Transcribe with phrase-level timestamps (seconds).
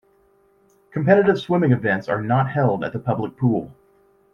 [0.89, 3.71] Competitive swimming events are not held at the public pool.